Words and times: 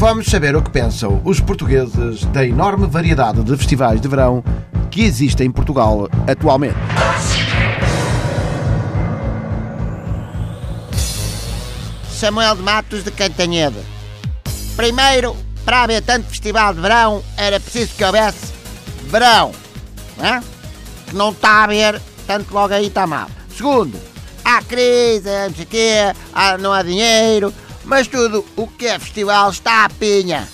Fomos 0.00 0.28
saber 0.28 0.56
o 0.56 0.62
que 0.62 0.70
pensam 0.70 1.20
os 1.26 1.40
portugueses 1.40 2.24
da 2.32 2.42
enorme 2.42 2.86
variedade 2.86 3.44
de 3.44 3.54
festivais 3.54 4.00
de 4.00 4.08
verão 4.08 4.42
que 4.90 5.02
existem 5.02 5.48
em 5.48 5.50
Portugal 5.50 6.08
atualmente. 6.26 6.78
Samuel 12.10 12.56
de 12.56 12.62
Matos 12.62 13.02
de 13.04 13.10
Cantanhede. 13.10 13.78
Primeiro, 14.76 15.36
para 15.64 15.82
haver 15.82 16.02
tanto 16.02 16.28
festival 16.28 16.74
de 16.74 16.80
verão, 16.80 17.22
era 17.36 17.58
preciso 17.60 17.94
que 17.96 18.04
houvesse 18.04 18.52
verão. 19.06 19.52
Não 20.16 20.24
é? 20.26 20.40
Que 21.08 21.16
não 21.16 21.30
está 21.30 21.48
a 21.50 21.64
haver, 21.64 22.00
tanto 22.26 22.52
logo 22.52 22.74
aí 22.74 22.86
está 22.86 23.06
mal. 23.06 23.28
Segundo, 23.56 23.98
há 24.44 24.62
crise, 24.62 25.28
não 25.48 25.54
sei 25.54 25.64
o 25.64 25.66
quê, 25.66 26.12
há- 26.32 26.58
não 26.58 26.72
há 26.72 26.82
dinheiro, 26.82 27.52
mas 27.84 28.06
tudo 28.06 28.44
o 28.56 28.66
que 28.66 28.86
é 28.86 28.98
festival 28.98 29.50
está 29.50 29.84
à 29.84 29.88
pinha. 29.88 30.48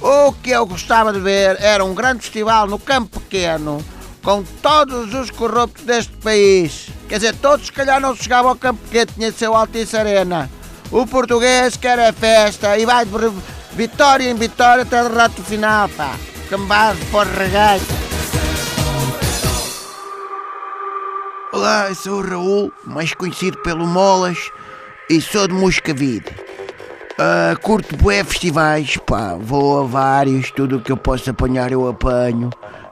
O 0.00 0.32
que 0.32 0.50
eu 0.50 0.64
gostava 0.66 1.12
de 1.12 1.20
ver 1.20 1.56
era 1.60 1.84
um 1.84 1.94
grande 1.94 2.22
festival 2.22 2.66
no 2.66 2.78
Campo 2.78 3.20
Pequeno, 3.20 3.84
com 4.22 4.42
todos 4.62 5.12
os 5.14 5.30
corruptos 5.30 5.84
deste 5.84 6.16
país. 6.18 6.88
Quer 7.08 7.16
dizer, 7.16 7.34
todos 7.36 7.66
se 7.66 7.72
calhar 7.72 8.00
não 8.00 8.16
chegavam 8.16 8.50
ao 8.50 8.56
Campo 8.56 8.80
Pequeno, 8.84 9.12
tinha 9.14 9.30
de 9.30 9.38
ser 9.38 9.48
o 9.48 9.54
Altice 9.54 9.96
Arena. 9.96 10.50
O 10.90 11.06
português 11.06 11.76
quer 11.76 11.98
a 12.00 12.12
festa 12.12 12.78
e 12.78 12.86
vai 12.86 13.04
de 13.04 13.12
vitória 13.72 14.28
em 14.28 14.34
vitória 14.34 14.82
até 14.82 15.02
o 15.02 15.14
rato 15.14 15.42
final, 15.42 15.88
pá. 15.90 16.16
Cambado 16.48 16.98
por 17.12 17.26
regaço. 17.26 17.86
Olá, 21.52 21.88
eu 21.88 21.94
sou 21.94 22.20
o 22.20 22.28
Raul, 22.28 22.72
mais 22.84 23.12
conhecido 23.12 23.58
pelo 23.58 23.86
Molas, 23.86 24.50
e 25.10 25.20
sou 25.20 25.48
de 25.48 25.54
Moscavide. 25.54 26.24
Ah, 27.18 27.56
curto 27.60 27.96
bué 27.96 28.22
festivais, 28.22 28.96
pá, 28.98 29.34
vou 29.34 29.80
a 29.80 29.84
vários, 29.84 30.52
tudo 30.52 30.76
o 30.76 30.80
que 30.80 30.92
eu 30.92 30.96
posso 30.96 31.28
apanhar 31.28 31.72
eu 31.72 31.88
apanho, 31.88 32.48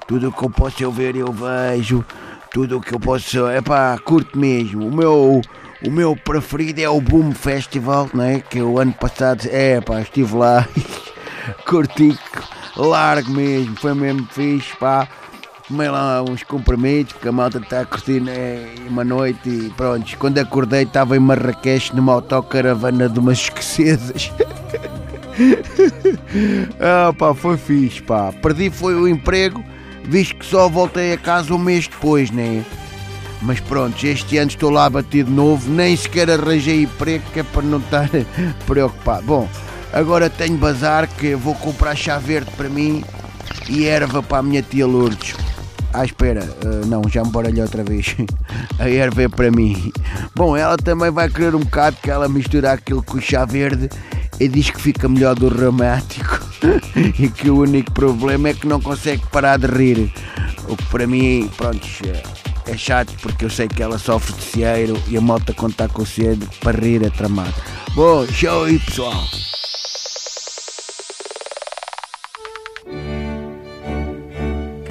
tudo 0.08 0.28
o 0.28 0.32
que 0.32 0.42
eu 0.42 0.50
posso 0.50 0.82
eu 0.82 0.90
ver 0.90 1.14
eu 1.14 1.32
vejo, 1.32 2.04
tudo 2.50 2.78
o 2.78 2.80
que 2.80 2.92
eu 2.92 2.98
posso, 2.98 3.46
é 3.46 3.60
pá, 3.60 3.96
curto 4.04 4.36
mesmo. 4.36 4.88
O 4.88 4.92
meu, 4.92 5.40
o 5.86 5.90
meu 5.92 6.16
preferido 6.16 6.80
é 6.80 6.88
o 6.88 7.00
Boom 7.00 7.30
Festival, 7.30 8.10
né, 8.12 8.42
que 8.50 8.60
o 8.60 8.80
ano 8.80 8.92
passado, 8.94 9.48
é 9.48 9.80
pá, 9.80 10.00
estive 10.00 10.34
lá, 10.34 10.66
curti, 11.68 12.18
largo 12.76 13.30
mesmo, 13.30 13.76
foi 13.76 13.94
mesmo 13.94 14.26
fixe, 14.32 14.76
pá. 14.76 15.08
Tomei 15.68 15.90
lá 15.90 16.22
uns 16.22 16.42
comprimidos, 16.42 17.12
porque 17.12 17.28
a 17.28 17.32
malta 17.32 17.58
está 17.58 17.82
a 17.82 17.84
curtir 17.84 18.20
né, 18.20 18.66
uma 18.88 19.04
noite 19.04 19.50
e 19.50 19.70
pronto. 19.76 20.16
Quando 20.16 20.38
acordei 20.38 20.84
estava 20.84 21.14
em 21.14 21.20
Marrakech 21.20 21.94
numa 21.94 22.14
autocaravana 22.14 23.06
de 23.06 23.18
umas 23.18 23.38
esquecidas. 23.38 24.32
ah 26.80 27.12
pá, 27.12 27.34
foi 27.34 27.58
fixe 27.58 28.00
pá. 28.00 28.32
Perdi 28.40 28.70
foi 28.70 28.94
o 28.94 29.06
emprego, 29.06 29.62
visto 30.04 30.36
que 30.36 30.46
só 30.46 30.70
voltei 30.70 31.12
a 31.12 31.18
casa 31.18 31.52
um 31.52 31.58
mês 31.58 31.86
depois, 31.86 32.30
né? 32.30 32.64
Mas 33.42 33.60
pronto, 33.60 34.02
este 34.06 34.38
ano 34.38 34.50
estou 34.50 34.70
lá 34.70 34.88
batido 34.88 35.30
novo, 35.30 35.70
nem 35.70 35.94
sequer 35.94 36.30
arranjei 36.30 36.84
emprego, 36.84 37.24
que 37.30 37.40
é 37.40 37.42
para 37.42 37.62
não 37.62 37.78
estar 37.78 38.08
preocupado. 38.66 39.26
Bom, 39.26 39.48
agora 39.92 40.30
tenho 40.30 40.56
bazar 40.56 41.06
que 41.06 41.34
vou 41.34 41.54
comprar 41.54 41.94
chá 41.94 42.18
verde 42.18 42.50
para 42.56 42.70
mim 42.70 43.04
e 43.68 43.84
erva 43.84 44.22
para 44.22 44.38
a 44.38 44.42
minha 44.42 44.62
tia 44.62 44.86
Lourdes. 44.86 45.34
Ah, 45.92 46.04
espera, 46.04 46.48
ah, 46.64 46.86
não, 46.86 47.02
já 47.08 47.24
me 47.24 47.30
baralhei 47.30 47.62
outra 47.62 47.82
vez. 47.82 48.14
A 48.78 48.88
erva 48.88 49.22
é 49.22 49.28
para 49.28 49.50
mim. 49.50 49.92
Bom, 50.34 50.56
ela 50.56 50.76
também 50.76 51.10
vai 51.10 51.28
querer 51.28 51.54
um 51.54 51.60
bocado 51.60 51.96
que 52.02 52.10
ela 52.10 52.28
mistura 52.28 52.72
aquilo 52.72 53.02
com 53.02 53.18
o 53.18 53.20
chá 53.20 53.44
verde 53.44 53.88
e 54.38 54.48
diz 54.48 54.70
que 54.70 54.80
fica 54.80 55.08
melhor 55.08 55.34
do 55.34 55.48
reumático. 55.48 56.46
E 56.96 57.28
que 57.28 57.48
o 57.50 57.60
único 57.60 57.92
problema 57.92 58.48
é 58.48 58.54
que 58.54 58.66
não 58.66 58.80
consegue 58.80 59.22
parar 59.30 59.58
de 59.58 59.66
rir. 59.66 60.12
O 60.68 60.76
que 60.76 60.84
para 60.86 61.06
mim, 61.06 61.48
pronto, 61.56 61.86
é 62.66 62.76
chato 62.76 63.14
porque 63.22 63.44
eu 63.44 63.50
sei 63.50 63.68
que 63.68 63.82
ela 63.82 63.98
sofre 63.98 64.34
de 64.34 64.42
cieiro 64.42 65.00
e 65.06 65.16
a 65.16 65.20
malta 65.20 65.54
quando 65.54 65.72
está 65.72 65.88
com 65.88 66.04
cieiro 66.04 66.40
para 66.60 66.78
rir 66.78 67.04
é 67.04 67.10
tramado. 67.10 67.54
Bom, 67.94 68.26
show 68.26 68.64
aí 68.64 68.78
pessoal. 68.78 69.24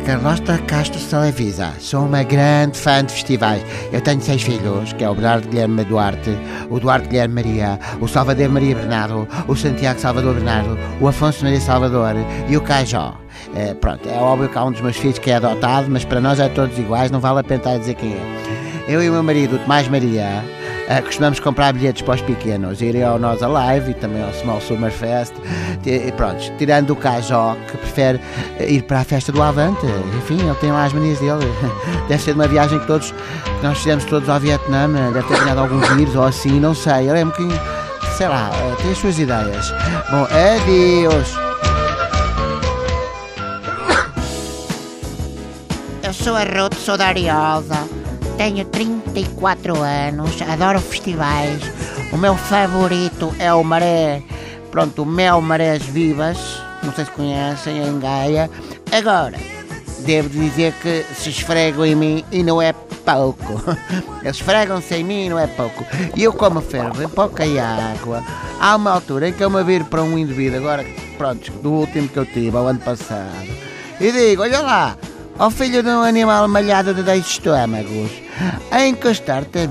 Carlosta 0.08 0.58
Castro 0.60 1.02
Televisa. 1.02 1.74
Sou 1.80 2.06
uma 2.06 2.24
grande 2.24 2.78
fã 2.78 3.04
de 3.04 3.12
festivais. 3.12 3.62
Eu 3.92 4.00
tenho 4.00 4.22
seis 4.22 4.42
filhos, 4.42 4.94
que 4.94 5.04
é 5.04 5.10
o 5.10 5.14
Bernardo 5.14 5.50
Guilherme 5.50 5.84
Duarte, 5.84 6.30
o 6.70 6.80
Duarte 6.80 7.10
Guilherme 7.10 7.36
Maria, 7.36 7.78
o 8.00 8.08
Salvador 8.08 8.48
Maria 8.48 8.74
Bernardo, 8.74 9.28
o 9.50 9.54
Santiago 9.54 10.00
Salvador 10.00 10.36
Bernardo, 10.36 10.80
o 11.02 11.10
Afonso 11.10 11.44
Maria 11.44 11.60
Salvador 11.60 12.16
e 12.48 12.56
o 12.56 12.62
Cajó. 12.62 13.20
É, 13.54 13.74
pronto, 13.74 14.08
é 14.08 14.18
óbvio 14.18 14.48
que 14.48 14.58
há 14.58 14.64
um 14.64 14.72
dos 14.72 14.80
meus 14.80 14.96
filhos 14.96 15.20
que 15.20 15.30
é 15.30 15.36
adotado, 15.36 15.88
mas 15.90 16.06
para 16.06 16.22
nós 16.22 16.40
é 16.40 16.48
todos 16.48 16.80
iguais, 16.80 17.12
não 17.12 17.20
vale 17.20 17.42
a 17.42 17.44
pena 17.44 17.58
estar 17.58 17.72
a 17.74 17.78
dizer 17.78 17.96
quem 17.96 18.14
é. 18.14 18.84
Eu 18.88 19.04
e 19.04 19.10
o 19.10 19.12
meu 19.12 19.24
marido, 19.24 19.58
o 19.58 19.60
Tomás 19.60 19.90
Maria, 19.90 20.42
eh, 20.88 21.02
costumamos 21.02 21.40
comprar 21.40 21.74
bilhetes 21.74 22.02
para 22.02 22.16
os 22.16 22.22
pequenos, 22.22 22.82
irem 22.82 23.04
ao 23.04 23.20
Nós 23.20 23.44
Alive 23.44 23.92
e 23.92 23.94
também 23.94 24.24
ao 24.24 24.34
Small 24.34 24.62
Summer 24.62 24.92
Fest. 24.92 25.34
E, 25.86 26.12
pronto, 26.14 26.42
tirando 26.58 26.92
o 26.92 26.96
Cajó, 26.96 27.58
que 27.70 27.78
prefere 27.78 28.20
eh, 28.58 28.72
ir 28.72 28.84
para 28.84 29.02
a 29.02 29.04
festa 29.04 29.32
do 29.32 29.42
Avante. 29.42 29.86
Enfim, 30.18 30.40
ele 30.40 30.56
tem 30.56 30.72
lá 30.72 30.86
as 30.86 30.94
manias 30.94 31.20
dele. 31.20 31.46
Deve 32.08 32.24
ser 32.24 32.34
de 32.34 32.40
uma 32.40 32.48
viagem 32.48 32.80
que 32.80 32.88
todos 32.88 33.12
que 33.12 33.64
nós 33.64 33.78
fizemos 33.78 34.06
todos 34.06 34.30
ao 34.30 34.40
Vietnã, 34.40 34.88
deve 35.12 35.28
ter 35.28 35.40
ganhado 35.40 35.62
alguns 35.62 35.88
vírus 35.90 36.16
ou 36.16 36.24
assim, 36.24 36.60
não 36.60 36.74
sei. 36.74 37.10
Ele 37.10 37.20
é 37.20 37.26
um 37.26 37.30
bocadinho, 37.30 37.60
sei 38.16 38.28
lá, 38.28 38.50
eh, 38.54 38.76
tem 38.82 38.92
as 38.92 38.98
suas 38.98 39.20
ideias. 39.20 39.74
Bom, 40.10 40.26
adeus. 40.26 41.48
Eu 46.04 46.14
sou 46.14 46.36
a 46.36 46.44
Ruth, 46.44 46.76
sou 46.76 46.98
da 46.98 47.08
Ariosa. 47.08 47.97
Tenho 48.38 48.64
34 48.66 49.82
anos, 49.82 50.42
adoro 50.44 50.80
festivais. 50.80 51.60
O 52.12 52.18
meu 52.18 52.36
favorito 52.36 53.34
é 53.40 53.52
o 53.52 53.64
Maré. 53.64 54.22
Pronto, 54.70 55.02
o 55.02 55.06
Mel 55.06 55.42
Marés 55.42 55.84
Vivas. 55.84 56.38
Não 56.84 56.94
sei 56.94 57.06
se 57.06 57.12
conhecem, 57.12 57.82
é 57.82 57.88
em 57.88 58.00
Gaia. 58.00 58.50
Agora, 58.92 59.38
devo 60.06 60.30
dizer 60.30 60.72
que 60.74 61.04
se 61.16 61.30
esfregam 61.30 61.86
em 61.86 61.96
mim 61.96 62.26
e 62.32 62.44
não 62.44 62.62
é 62.62 62.74
pouco. 62.74 63.62
Eles 64.22 64.38
esfregam-se 64.38 64.94
em 64.96 65.04
mim 65.04 65.26
e 65.26 65.30
não 65.30 65.40
é 65.40 65.48
pouco. 65.48 65.84
E 66.16 66.24
eu, 66.24 66.32
como 66.32 66.62
fervo 66.62 67.10
pouca 67.10 67.44
água, 67.44 68.24
há 68.60 68.76
uma 68.76 68.92
altura 68.92 69.30
em 69.30 69.34
que 69.34 69.44
eu 69.44 69.50
me 69.50 69.64
viro 69.64 69.86
para 69.86 70.04
um 70.04 70.18
indivíduo, 70.18 70.60
agora, 70.60 70.86
pronto, 71.18 71.52
do 71.54 71.72
último 71.72 72.08
que 72.08 72.18
eu 72.18 72.26
tive, 72.26 72.56
ao 72.56 72.68
ano 72.68 72.80
passado, 72.80 73.48
e 74.00 74.12
digo: 74.12 74.44
olha 74.44 74.62
lá, 74.62 74.98
ao 75.38 75.52
filho 75.52 75.84
de 75.84 75.90
um 75.90 76.02
animal 76.02 76.48
malhado 76.48 76.94
de 76.94 77.04
dois 77.04 77.26
estômagos, 77.26 78.12
a 78.72 78.86
encostar-te 78.86 79.70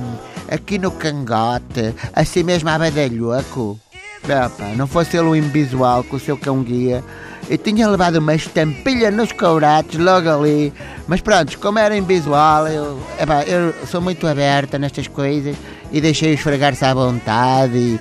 aqui 0.49 0.79
no 0.79 0.91
cangote, 0.91 1.95
assim 2.15 2.43
mesmo 2.43 2.69
a 2.69 2.79
badalhoco. 2.79 3.79
Opa, 4.25 4.65
não 4.77 4.87
fosse 4.87 5.17
ele 5.17 5.29
o 5.29 5.37
imbisual 5.37 6.03
com 6.05 6.17
o 6.17 6.21
seu 6.21 6.37
cão 6.37 6.63
guia, 6.63 7.03
eu 7.49 7.59
tinha 7.59 7.89
levado 7.89 8.17
uma 8.17 8.35
estampilha 8.35 9.11
nos 9.11 9.31
couratos 9.31 9.99
logo 9.99 10.29
ali. 10.29 10.73
Mas 11.07 11.21
pronto, 11.21 11.57
como 11.59 11.79
era 11.79 11.97
imbisual, 11.97 12.67
eu, 12.67 13.01
eu 13.47 13.87
sou 13.87 14.01
muito 14.01 14.27
aberta 14.27 14.79
nestas 14.79 15.07
coisas 15.07 15.57
e 15.93 16.01
deixei-o 16.01 16.35
esfregar-se 16.35 16.85
à 16.85 16.93
vontade. 16.93 17.77
E, 17.77 18.01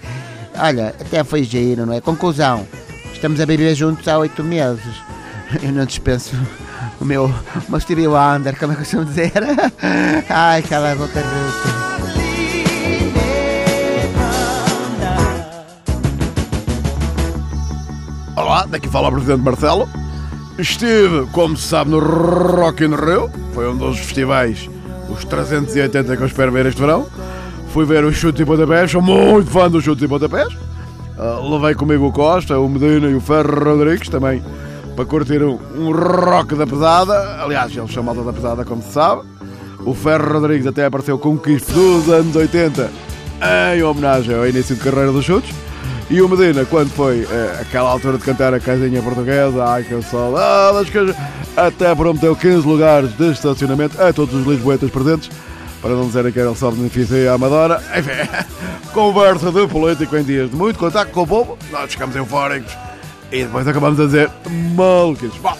olha, 0.57 0.95
até 0.99 1.23
foi 1.23 1.43
giro, 1.43 1.85
não 1.85 1.93
é? 1.93 2.01
Conclusão, 2.01 2.65
estamos 3.13 3.39
a 3.39 3.45
viver 3.45 3.75
juntos 3.75 4.07
há 4.07 4.17
oito 4.17 4.43
meses. 4.43 4.95
Eu 5.61 5.71
não 5.71 5.85
dispenso 5.85 6.35
o 6.99 7.05
meu, 7.05 7.33
meu 7.67 7.79
Stevie 7.79 8.07
Wonder, 8.07 8.57
como 8.57 8.73
é 8.73 8.75
que 8.75 8.81
eu 8.81 8.85
costumo 8.85 9.05
dizer? 9.05 9.31
Ai, 10.29 10.61
cala 10.61 10.91
a 10.91 10.95
boca, 10.95 11.19
Ruth. 11.19 11.75
Olá, 18.35 18.65
daqui 18.65 18.87
fala 18.89 19.09
o 19.09 19.11
Presidente 19.11 19.41
Marcelo. 19.41 19.89
Estive, 20.57 21.25
como 21.31 21.57
se 21.57 21.67
sabe, 21.67 21.91
no 21.91 21.99
Rock 21.99 22.83
in 22.83 22.95
Rio. 22.95 23.29
Foi 23.53 23.69
um 23.69 23.77
dos 23.77 23.99
festivais, 23.99 24.69
os 25.09 25.25
380 25.25 26.15
que 26.15 26.21
eu 26.21 26.27
espero 26.27 26.51
ver 26.51 26.65
este 26.65 26.79
verão. 26.79 27.07
Fui 27.69 27.85
ver 27.85 28.05
o 28.05 28.13
Chute 28.13 28.41
e 28.41 28.45
Pontapés, 28.45 28.91
sou 28.91 29.01
muito 29.01 29.49
fã 29.51 29.69
do 29.69 29.81
Chute 29.81 30.05
e 30.05 30.07
Pontapés. 30.07 30.53
Uh, 31.17 31.53
levei 31.53 31.75
comigo 31.75 32.07
o 32.07 32.11
Costa, 32.11 32.59
o 32.59 32.67
Medina 32.67 33.07
e 33.07 33.15
o 33.15 33.21
Ferro 33.21 33.63
Rodrigues 33.63 34.09
também 34.09 34.41
para 34.95 35.05
curtir 35.05 35.43
um, 35.43 35.91
rock 35.91 36.55
da 36.55 36.65
pesada. 36.65 37.43
Aliás, 37.43 37.75
eles 37.75 37.91
chamam 37.91 38.15
da 38.23 38.31
pesada, 38.31 38.63
como 38.63 38.81
se 38.81 38.93
sabe. 38.93 39.23
O 39.85 39.93
Ferro 39.93 40.33
Rodrigues 40.33 40.65
até 40.65 40.85
apareceu 40.85 41.19
com 41.19 41.31
um 41.31 41.37
quisto 41.37 41.73
dos 41.73 42.09
anos 42.09 42.35
80 42.35 42.89
em 43.75 43.83
homenagem 43.83 44.35
ao 44.35 44.47
início 44.47 44.75
de 44.75 44.81
carreira 44.81 45.11
dos 45.11 45.25
chutes. 45.25 45.53
E 46.09 46.21
o 46.21 46.29
Medina, 46.29 46.65
quando 46.65 46.91
foi 46.91 47.27
eh, 47.29 47.59
aquela 47.61 47.89
altura 47.89 48.17
de 48.17 48.23
cantar 48.23 48.53
a 48.53 48.59
casinha 48.59 49.01
portuguesa, 49.01 49.65
ai 49.65 49.83
que 49.83 49.99
saudades, 50.03 50.89
que 50.89 50.99
até 51.57 51.93
prometeu 51.95 52.35
15 52.35 52.65
lugares 52.65 53.17
de 53.17 53.31
estacionamento 53.31 54.01
a 54.01 54.13
todos 54.13 54.33
os 54.35 54.45
lisboetas 54.45 54.89
presentes, 54.91 55.29
para 55.81 55.91
não 55.91 56.05
dizerem 56.05 56.31
que 56.31 56.39
era 56.39 56.53
só 56.53 56.69
benefício 56.69 57.17
e 57.17 57.27
a 57.27 57.33
Amadora. 57.33 57.81
Enfim, 57.97 58.45
conversa 58.93 59.51
de 59.51 59.67
político 59.67 60.15
em 60.15 60.23
dias 60.23 60.49
de 60.49 60.55
muito 60.55 60.77
contacto 60.77 61.11
com 61.11 61.23
o 61.23 61.27
povo, 61.27 61.57
nós 61.71 61.91
ficamos 61.91 62.15
eufóricos 62.15 62.71
E 63.35 63.43
depois 63.43 63.67
acabamos 63.67 63.99
a 63.99 64.05
dizer 64.05 64.31
maluquices. 64.73 65.37
Bom, 65.41 65.57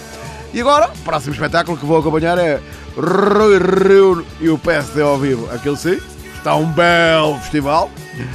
e 0.54 0.60
agora, 0.62 0.88
o 0.88 0.98
próximo 1.04 1.34
espetáculo 1.34 1.76
que 1.76 1.84
vou 1.84 1.98
acompanhar 1.98 2.38
é 2.38 2.58
Rui 2.96 3.58
Rio 3.58 4.26
e 4.40 4.48
o 4.48 4.56
PSD 4.56 5.02
ao 5.02 5.18
vivo. 5.18 5.46
Aquilo 5.54 5.76
sim, 5.76 5.98
está 6.38 6.56
um 6.56 6.64
belo 6.72 7.38
festival 7.40 7.90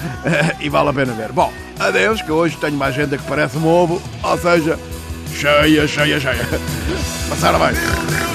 e 0.62 0.70
vale 0.70 0.90
a 0.90 0.94
pena 0.94 1.14
ver. 1.14 1.32
Bom, 1.32 1.52
adeus, 1.80 2.22
que 2.22 2.32
hoje 2.32 2.56
tenho 2.58 2.78
mais 2.78 2.94
gente 2.94 3.18
que 3.18 3.24
parece 3.24 3.58
um 3.58 3.68
ovo, 3.68 4.00
ou 4.22 4.38
seja, 4.38 4.78
cheia, 5.34 5.88
cheia, 5.88 6.20
cheia. 6.20 6.48
Passaram 7.28 7.58
bem. 7.58 8.31